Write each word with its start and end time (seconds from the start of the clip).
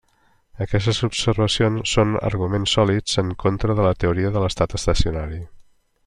Aquestes 0.65 0.99
observacions 1.07 1.93
són 1.97 2.15
arguments 2.31 2.73
sòlids 2.79 3.21
en 3.25 3.29
contra 3.47 3.75
de 3.81 3.85
la 3.89 3.93
teoria 4.05 4.31
de 4.37 4.43
l'estat 4.47 4.75
estacionari. 4.81 5.39